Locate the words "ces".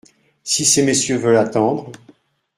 0.65-0.81